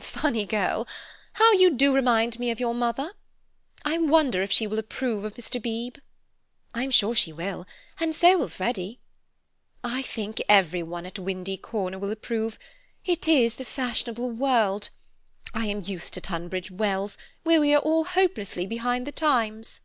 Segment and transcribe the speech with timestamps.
[0.00, 0.88] "Funny girl!
[1.34, 3.12] How you do remind me of your mother.
[3.84, 5.60] I wonder if she will approve of Mr.
[5.60, 6.00] Beebe."
[6.72, 7.66] "I'm sure she will;
[8.00, 8.98] and so will Freddy."
[9.84, 12.58] "I think everyone at Windy Corner will approve;
[13.04, 14.88] it is the fashionable world.
[15.52, 19.82] I am used to Tunbridge Wells, where we are all hopelessly behind the times."